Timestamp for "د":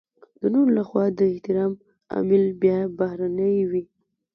0.39-0.41, 1.17-1.19